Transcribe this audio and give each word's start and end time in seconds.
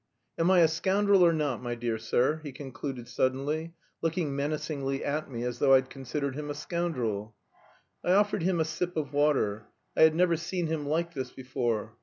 Am 0.39 0.49
I 0.49 0.61
a 0.61 0.67
scoundrel 0.67 1.23
or 1.23 1.31
not, 1.31 1.61
my 1.61 1.75
dear 1.75 1.99
sir?" 1.99 2.41
he 2.43 2.51
concluded 2.51 3.07
suddenly, 3.07 3.75
looking 4.01 4.35
menacingly 4.35 5.03
at 5.05 5.29
me, 5.29 5.43
as 5.43 5.59
though 5.59 5.75
I'd 5.75 5.91
considered 5.91 6.33
him 6.33 6.49
a 6.49 6.55
scoundrel. 6.55 7.35
I 8.03 8.13
offered 8.13 8.41
him 8.41 8.59
a 8.59 8.65
sip 8.65 8.97
of 8.97 9.13
water; 9.13 9.67
I 9.95 10.01
had 10.01 10.15
never 10.15 10.37
seen 10.37 10.65
him 10.65 10.87
like 10.87 11.13
this 11.13 11.29
before. 11.31 11.97